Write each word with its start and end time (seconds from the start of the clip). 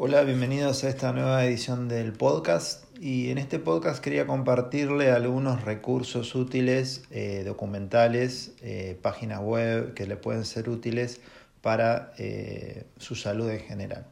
Hola, 0.00 0.22
bienvenidos 0.22 0.84
a 0.84 0.90
esta 0.90 1.12
nueva 1.12 1.44
edición 1.44 1.88
del 1.88 2.12
podcast 2.12 2.84
y 3.00 3.30
en 3.30 3.38
este 3.38 3.58
podcast 3.58 4.00
quería 4.00 4.28
compartirle 4.28 5.10
algunos 5.10 5.64
recursos 5.64 6.36
útiles, 6.36 7.02
eh, 7.10 7.42
documentales, 7.44 8.52
eh, 8.62 8.96
páginas 9.02 9.40
web 9.40 9.94
que 9.94 10.06
le 10.06 10.14
pueden 10.14 10.44
ser 10.44 10.68
útiles 10.68 11.20
para 11.62 12.12
eh, 12.16 12.84
su 12.98 13.16
salud 13.16 13.50
en 13.50 13.58
general. 13.58 14.06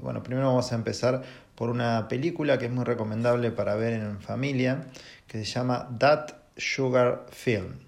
bueno, 0.00 0.24
primero 0.24 0.48
vamos 0.48 0.72
a 0.72 0.74
empezar 0.74 1.22
por 1.54 1.70
una 1.70 2.08
película 2.08 2.58
que 2.58 2.64
es 2.64 2.72
muy 2.72 2.82
recomendable 2.82 3.52
para 3.52 3.76
ver 3.76 3.92
en 3.92 4.20
familia, 4.20 4.88
que 5.28 5.38
se 5.38 5.44
llama 5.44 5.96
That 5.96 6.30
Sugar 6.56 7.26
Film. 7.30 7.78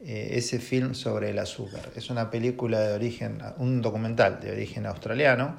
ese 0.00 0.58
film 0.58 0.94
sobre 0.94 1.30
el 1.30 1.38
azúcar. 1.38 1.90
Es 1.94 2.10
una 2.10 2.28
película 2.28 2.80
de 2.80 2.92
origen, 2.92 3.38
un 3.56 3.80
documental 3.80 4.40
de 4.40 4.50
origen 4.50 4.84
australiano 4.86 5.58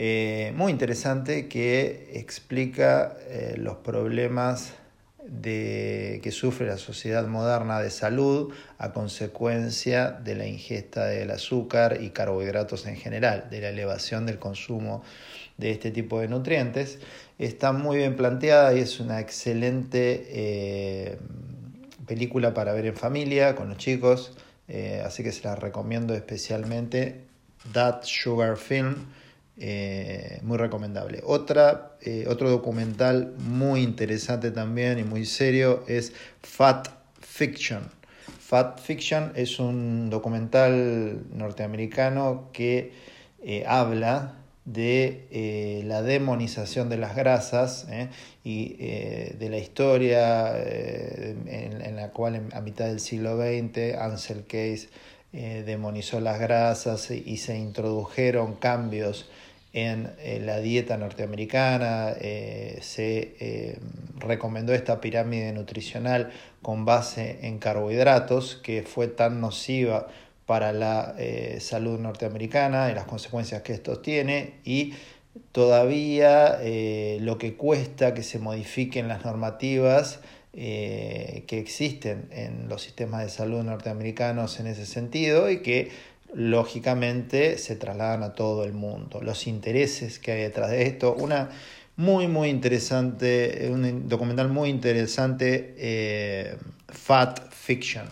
eh, 0.00 0.52
muy 0.54 0.70
interesante 0.70 1.48
que 1.48 2.12
explica 2.14 3.16
eh, 3.26 3.56
los 3.58 3.78
problemas 3.78 4.74
que 5.42 6.30
sufre 6.30 6.68
la 6.68 6.78
sociedad 6.78 7.26
moderna 7.26 7.80
de 7.80 7.90
salud 7.90 8.54
a 8.78 8.92
consecuencia 8.92 10.12
de 10.12 10.36
la 10.36 10.46
ingesta 10.46 11.06
del 11.06 11.32
azúcar 11.32 11.98
y 12.00 12.10
carbohidratos 12.10 12.86
en 12.86 12.94
general, 12.94 13.48
de 13.50 13.60
la 13.60 13.70
elevación 13.70 14.24
del 14.24 14.38
consumo 14.38 15.02
de 15.56 15.72
este 15.72 15.90
tipo 15.90 16.20
de 16.20 16.28
nutrientes. 16.28 17.00
Está 17.36 17.72
muy 17.72 17.96
bien 17.96 18.14
planteada 18.14 18.72
y 18.74 18.78
es 18.78 19.00
una 19.00 19.18
excelente 19.18 20.28
eh, 20.30 21.18
película 22.06 22.54
para 22.54 22.72
ver 22.72 22.86
en 22.86 22.96
familia, 22.96 23.56
con 23.56 23.68
los 23.68 23.78
chicos, 23.78 24.32
así 25.04 25.24
que 25.24 25.32
se 25.32 25.42
la 25.42 25.56
recomiendo 25.56 26.14
especialmente. 26.14 27.22
That 27.72 28.04
Sugar 28.04 28.56
Film 28.56 28.94
eh, 29.60 30.38
muy 30.42 30.56
recomendable. 30.56 31.20
Otra, 31.24 31.96
eh, 32.02 32.26
otro 32.28 32.48
documental 32.48 33.34
muy 33.38 33.82
interesante 33.82 34.52
también 34.52 35.00
y 35.00 35.02
muy 35.02 35.26
serio 35.26 35.82
es 35.88 36.12
Fat 36.42 36.86
Fiction. 37.20 37.90
Fat 38.38 38.80
Fiction 38.80 39.32
es 39.34 39.58
un 39.58 40.10
documental 40.10 41.24
norteamericano 41.32 42.50
que 42.52 42.92
eh, 43.42 43.64
habla 43.66 44.36
de 44.64 45.82
la 45.86 46.02
demonización 46.02 46.88
de 46.88 46.98
las 46.98 47.16
grasas 47.16 47.88
y 48.44 48.76
de 48.76 49.48
la 49.50 49.56
historia 49.56 50.54
en, 50.62 51.96
la 51.96 52.10
cual 52.10 52.50
a 52.52 52.60
mitad 52.60 52.84
del 52.84 53.00
siglo 53.00 53.38
XX 53.38 53.98
Ansel 53.98 54.44
Case 54.46 54.90
demonizó 55.32 56.20
las 56.20 56.38
grasas 56.38 57.10
y 57.10 57.38
se 57.38 57.56
introdujeron 57.56 58.56
cambios 58.56 59.30
en 59.72 60.10
eh, 60.20 60.40
la 60.40 60.60
dieta 60.60 60.96
norteamericana, 60.96 62.14
eh, 62.20 62.78
se 62.80 63.36
eh, 63.38 63.78
recomendó 64.16 64.72
esta 64.72 65.00
pirámide 65.00 65.52
nutricional 65.52 66.30
con 66.62 66.84
base 66.84 67.38
en 67.42 67.58
carbohidratos 67.58 68.56
que 68.62 68.82
fue 68.82 69.08
tan 69.08 69.40
nociva 69.40 70.08
para 70.46 70.72
la 70.72 71.14
salud 71.60 71.98
norteamericana 71.98 72.90
y 72.90 72.94
las 72.94 73.04
consecuencias 73.04 73.60
que 73.60 73.74
esto 73.74 73.98
tiene 73.98 74.54
y 74.64 74.94
todavía 75.52 76.58
lo 77.20 77.36
que 77.36 77.54
cuesta 77.54 78.14
que 78.14 78.22
se 78.22 78.38
modifiquen 78.38 79.08
las 79.08 79.26
normativas 79.26 80.20
que 80.54 81.44
existen 81.50 82.30
en 82.32 82.66
los 82.70 82.80
sistemas 82.80 83.24
de 83.24 83.28
salud 83.28 83.62
norteamericanos 83.62 84.58
en 84.58 84.68
ese 84.68 84.86
sentido 84.86 85.50
y 85.50 85.60
que 85.60 85.90
lógicamente 86.34 87.58
se 87.58 87.76
trasladan 87.76 88.22
a 88.22 88.34
todo 88.34 88.64
el 88.64 88.72
mundo. 88.72 89.20
Los 89.22 89.46
intereses 89.46 90.18
que 90.18 90.32
hay 90.32 90.42
detrás 90.42 90.70
de 90.70 90.82
esto, 90.82 91.14
una 91.14 91.50
muy, 91.98 92.28
muy 92.28 92.48
interesante, 92.48 93.68
un 93.72 94.08
documental 94.08 94.48
muy 94.48 94.70
interesante, 94.70 95.74
eh, 95.76 96.56
Fat 96.86 97.52
Fiction. 97.52 98.04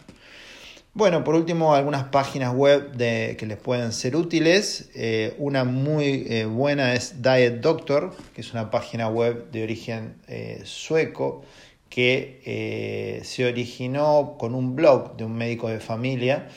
Bueno, 0.93 1.23
por 1.23 1.37
último, 1.37 1.75
algunas 1.75 2.05
páginas 2.05 2.53
web 2.53 2.93
de, 2.97 3.37
que 3.39 3.47
les 3.47 3.59
pueden 3.59 3.93
ser 3.93 4.17
útiles. 4.17 4.91
Eh, 4.95 5.35
una 5.39 5.63
muy 5.63 6.27
eh, 6.29 6.47
buena 6.47 6.95
es 6.95 7.23
Diet 7.23 7.61
Doctor, 7.61 8.13
que 8.35 8.41
es 8.41 8.53
una 8.53 8.73
página 8.73 9.09
web 9.09 9.53
de 9.53 9.63
origen 9.63 10.17
sueco 10.65 11.45
que 11.89 13.21
se 13.25 13.47
originó 13.47 14.35
con 14.37 14.55
un 14.55 14.75
blog 14.75 15.17
de 15.17 15.25
un 15.25 15.35
médico 15.35 15.69
de 15.69 15.79
familia 15.79 16.49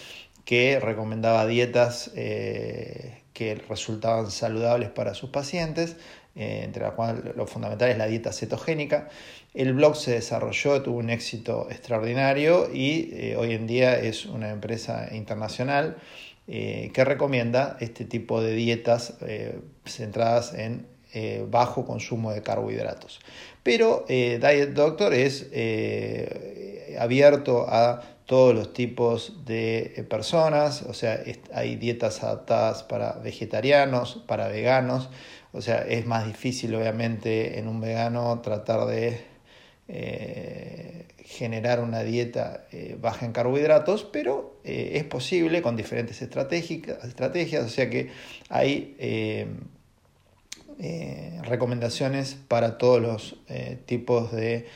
que 0.50 0.80
recomendaba 0.80 1.46
dietas 1.46 2.10
eh, 2.16 3.22
que 3.34 3.54
resultaban 3.54 4.32
saludables 4.32 4.90
para 4.90 5.14
sus 5.14 5.30
pacientes, 5.30 5.96
eh, 6.36 6.62
entre 6.64 6.82
las 6.82 6.94
cuales 6.94 7.36
lo 7.36 7.46
fundamental 7.46 7.92
es 7.92 8.00
la 8.00 8.08
dieta 8.08 8.34
cetogénica. 8.34 9.10
El 9.54 9.74
blog 9.74 9.96
se 9.96 10.14
desarrolló, 10.14 10.82
tuvo 10.82 10.98
un 10.98 11.12
éxito 11.12 11.68
extraordinario 11.70 12.68
y 12.74 13.12
eh, 13.14 13.36
hoy 13.38 13.54
en 13.54 13.68
día 13.68 14.00
es 14.00 14.26
una 14.26 14.50
empresa 14.50 15.10
internacional 15.12 15.98
que 16.48 17.06
recomienda 17.06 17.78
este 17.80 18.06
tipo 18.06 18.42
de 18.42 18.56
dietas 18.56 19.14
centradas 19.86 20.56
en 20.56 20.88
bajo 21.52 21.86
consumo 21.86 22.32
de 22.32 22.42
carbohidratos. 22.42 23.20
Pero 23.62 24.04
Diet 24.08 24.70
Doctor 24.74 25.14
es 25.14 25.48
abierto 27.00 27.66
a 27.68 28.02
todos 28.30 28.54
los 28.54 28.74
tipos 28.74 29.44
de 29.46 29.94
eh, 29.96 30.04
personas, 30.04 30.84
o 30.84 30.94
sea, 30.94 31.20
hay 31.52 31.78
dietas 31.78 32.24
adaptadas 32.24 32.84
para 32.84 33.14
vegetarianos, 33.14 34.24
para 34.28 34.48
veganos, 34.50 35.10
o 35.52 35.62
sea, 35.64 35.80
es 35.82 36.06
más 36.06 36.28
difícil 36.28 36.76
obviamente 36.76 37.58
en 37.58 37.68
un 37.68 37.82
vegano 37.82 38.40
tratar 38.42 38.86
de 38.86 39.20
eh, 39.88 41.08
generar 41.26 41.80
una 41.80 42.04
dieta 42.04 42.68
eh, 42.72 42.96
baja 43.02 43.26
en 43.26 43.32
carbohidratos, 43.32 44.04
pero 44.04 44.60
es 44.64 45.04
posible 45.06 45.64
con 45.64 45.76
diferentes 45.76 46.22
estrategias, 46.22 47.66
o 47.66 47.70
sea 47.70 47.90
que 47.90 48.12
hay 48.50 48.96
recomendaciones 51.42 52.38
para 52.48 52.78
todos 52.78 53.02
los 53.02 53.38
tipos 53.88 54.32
de 54.32 54.68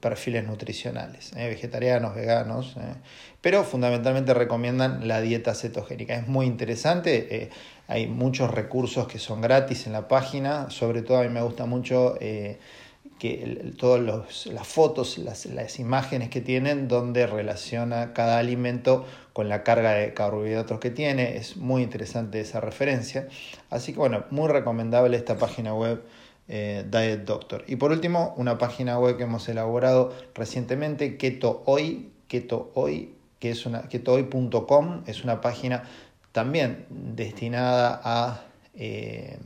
perfiles 0.00 0.44
nutricionales, 0.44 1.32
¿eh? 1.36 1.48
vegetarianos, 1.48 2.14
veganos, 2.14 2.76
¿eh? 2.76 2.94
pero 3.40 3.64
fundamentalmente 3.64 4.34
recomiendan 4.34 5.06
la 5.08 5.20
dieta 5.20 5.54
cetogénica. 5.54 6.14
Es 6.14 6.28
muy 6.28 6.46
interesante, 6.46 7.42
eh, 7.42 7.50
hay 7.88 8.06
muchos 8.06 8.50
recursos 8.50 9.06
que 9.06 9.18
son 9.18 9.40
gratis 9.40 9.86
en 9.86 9.92
la 9.92 10.08
página, 10.08 10.70
sobre 10.70 11.02
todo 11.02 11.18
a 11.18 11.22
mí 11.22 11.28
me 11.28 11.42
gusta 11.42 11.66
mucho 11.66 12.14
que 13.18 13.72
todas 13.78 14.02
las 14.46 14.66
fotos, 14.66 15.18
las, 15.18 15.46
las, 15.46 15.78
imágenes 15.78 16.30
que 16.30 16.40
tienen, 16.40 16.88
donde 16.88 17.26
relaciona 17.26 18.12
cada 18.12 18.38
alimento 18.38 19.06
con 19.32 19.48
la 19.48 19.62
carga 19.62 19.92
de 19.92 20.14
carbohidratos 20.14 20.80
que 20.80 20.90
tiene, 20.90 21.36
es 21.36 21.56
muy 21.56 21.82
interesante 21.82 22.40
esa 22.40 22.60
referencia. 22.60 23.28
Así 23.70 23.92
que 23.92 23.98
bueno, 23.98 24.24
muy 24.30 24.48
recomendable 24.48 25.16
esta 25.16 25.38
página 25.38 25.74
web 25.74 26.02
eh, 26.48 26.84
Diet 26.90 27.24
Doctor. 27.24 27.64
Y 27.66 27.76
por 27.76 27.90
último, 27.90 28.34
una 28.36 28.58
página 28.58 28.98
web 28.98 29.16
que 29.16 29.24
hemos 29.24 29.48
elaborado 29.48 30.12
recientemente, 30.34 31.16
Keto 31.16 31.62
Hoy, 31.66 32.12
Keto 32.28 32.70
Hoy, 32.74 33.14
que 33.38 33.50
es 33.50 33.66
una 33.66 33.82
ketohoy.com, 33.88 35.02
es 35.06 35.24
una 35.24 35.40
página 35.40 35.84
también 36.32 36.86
destinada 36.90 38.00
a 38.02 38.44
eh, 38.74 39.38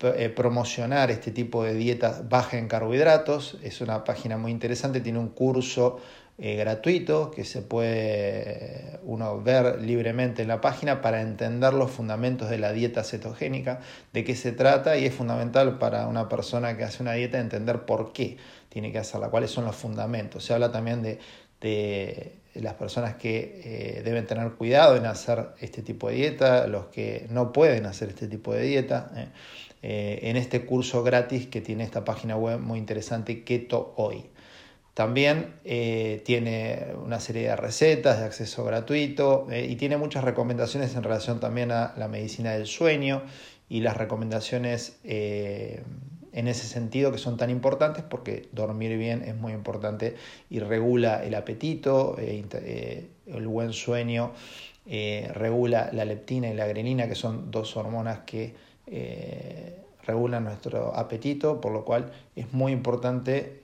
eh, 0.00 0.28
promocionar 0.28 1.10
este 1.10 1.30
tipo 1.30 1.62
de 1.64 1.74
dieta 1.74 2.22
baja 2.28 2.58
en 2.58 2.68
carbohidratos. 2.68 3.58
Es 3.62 3.80
una 3.80 4.04
página 4.04 4.36
muy 4.36 4.50
interesante, 4.52 5.00
tiene 5.00 5.18
un 5.18 5.28
curso 5.28 5.98
eh, 6.38 6.56
gratuito 6.56 7.30
que 7.30 7.44
se 7.44 7.62
puede 7.62 9.00
uno 9.04 9.40
ver 9.40 9.80
libremente 9.80 10.42
en 10.42 10.48
la 10.48 10.60
página 10.60 11.00
para 11.00 11.22
entender 11.22 11.72
los 11.72 11.90
fundamentos 11.90 12.50
de 12.50 12.58
la 12.58 12.72
dieta 12.72 13.04
cetogénica, 13.04 13.80
de 14.12 14.22
qué 14.22 14.36
se 14.36 14.52
trata 14.52 14.98
y 14.98 15.06
es 15.06 15.14
fundamental 15.14 15.78
para 15.78 16.06
una 16.08 16.28
persona 16.28 16.76
que 16.76 16.84
hace 16.84 17.02
una 17.02 17.14
dieta 17.14 17.38
entender 17.38 17.86
por 17.86 18.12
qué 18.12 18.36
tiene 18.68 18.92
que 18.92 18.98
hacerla, 18.98 19.30
cuáles 19.30 19.50
son 19.50 19.64
los 19.64 19.76
fundamentos. 19.76 20.44
Se 20.44 20.52
habla 20.52 20.70
también 20.70 21.02
de, 21.02 21.18
las 22.60 22.74
personas 22.74 23.16
que 23.16 23.60
eh, 23.64 24.02
deben 24.04 24.26
tener 24.26 24.52
cuidado 24.52 24.96
en 24.96 25.06
hacer 25.06 25.50
este 25.60 25.82
tipo 25.82 26.08
de 26.08 26.16
dieta, 26.16 26.66
los 26.66 26.86
que 26.86 27.26
no 27.30 27.52
pueden 27.52 27.86
hacer 27.86 28.08
este 28.10 28.28
tipo 28.28 28.54
de 28.54 28.62
dieta. 28.62 29.10
Eh, 29.82 30.20
en 30.22 30.36
este 30.36 30.64
curso 30.64 31.02
gratis 31.02 31.46
que 31.46 31.60
tiene 31.60 31.84
esta 31.84 32.04
página 32.04 32.36
web 32.36 32.58
muy 32.58 32.78
interesante, 32.78 33.44
Keto 33.44 33.94
Hoy. 33.96 34.30
También 34.96 35.56
eh, 35.66 36.22
tiene 36.24 36.86
una 37.04 37.20
serie 37.20 37.48
de 37.48 37.56
recetas 37.56 38.18
de 38.18 38.24
acceso 38.24 38.64
gratuito 38.64 39.46
eh, 39.50 39.66
y 39.68 39.76
tiene 39.76 39.98
muchas 39.98 40.24
recomendaciones 40.24 40.96
en 40.96 41.02
relación 41.02 41.38
también 41.38 41.70
a 41.70 41.92
la 41.98 42.08
medicina 42.08 42.52
del 42.52 42.66
sueño 42.66 43.22
y 43.68 43.80
las 43.80 43.94
recomendaciones 43.98 44.96
eh, 45.04 45.82
en 46.36 46.48
ese 46.48 46.66
sentido 46.66 47.10
que 47.10 47.18
son 47.18 47.38
tan 47.38 47.48
importantes 47.48 48.04
porque 48.04 48.48
dormir 48.52 48.96
bien 48.98 49.22
es 49.22 49.34
muy 49.34 49.52
importante 49.52 50.16
y 50.50 50.60
regula 50.60 51.24
el 51.24 51.34
apetito, 51.34 52.16
el 52.18 53.48
buen 53.48 53.72
sueño 53.72 54.32
eh, 54.84 55.30
regula 55.34 55.88
la 55.92 56.04
leptina 56.04 56.48
y 56.50 56.54
la 56.54 56.66
grenina, 56.66 57.08
que 57.08 57.14
son 57.14 57.50
dos 57.50 57.74
hormonas 57.76 58.20
que 58.20 58.54
regulan 60.06 60.44
nuestro 60.44 60.94
apetito, 60.94 61.60
por 61.60 61.72
lo 61.72 61.84
cual 61.84 62.12
es 62.36 62.52
muy 62.52 62.70
importante 62.70 63.62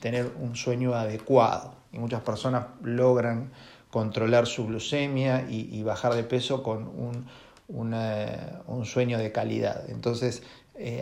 tener 0.00 0.30
un 0.40 0.54
sueño 0.54 0.94
adecuado. 0.94 1.74
Y 1.92 1.98
muchas 1.98 2.22
personas 2.22 2.66
logran 2.82 3.50
controlar 3.90 4.46
su 4.46 4.66
glucemia 4.66 5.46
y, 5.50 5.82
bajar 5.82 6.14
de 6.14 6.22
peso 6.22 6.62
con 6.62 6.86
un, 6.86 7.26
un 7.68 8.86
sueño 8.86 9.18
de 9.18 9.32
calidad. 9.32 9.90
Entonces 9.90 10.44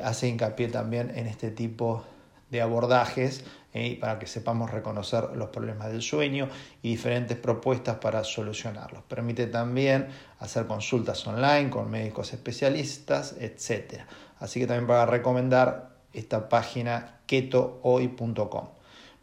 hace 0.03 0.29
hincapié 0.29 0.69
también 0.69 1.13
en 1.17 1.27
este 1.27 1.51
tipo 1.51 2.05
de 2.51 2.63
abordajes 2.63 3.45
¿eh? 3.75 3.99
para 4.01 4.19
que 4.19 4.27
sepamos 4.27 4.71
reconocer 4.71 5.31
los 5.35 5.51
problemas 5.51 5.91
del 5.91 6.03
sueño 6.03 6.49
y 6.83 6.91
diferentes 6.91 7.37
propuestas 7.37 7.97
para 7.99 8.25
solucionarlos. 8.25 9.03
Permite 9.03 9.47
también 9.47 10.09
hacer 10.39 10.67
consultas 10.67 11.27
online 11.27 11.69
con 11.69 11.91
médicos 11.91 12.33
especialistas, 12.33 13.35
etc. 13.39 14.03
Así 14.39 14.61
que 14.61 14.67
también 14.67 14.87
para 14.87 15.07
recomendar 15.07 15.91
esta 16.13 16.49
página 16.49 17.21
ketohoy.com. 17.27 18.69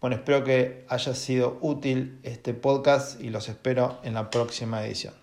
Bueno, 0.01 0.15
espero 0.15 0.43
que 0.43 0.85
haya 0.89 1.13
sido 1.13 1.57
útil 1.61 2.19
este 2.23 2.53
podcast 2.53 3.21
y 3.21 3.29
los 3.29 3.47
espero 3.49 3.99
en 4.03 4.15
la 4.15 4.29
próxima 4.29 4.85
edición. 4.85 5.20